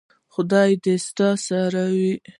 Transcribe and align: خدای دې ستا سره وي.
خدای 0.33 0.71
دې 0.83 0.95
ستا 1.05 1.29
سره 1.47 1.83
وي. 1.97 2.13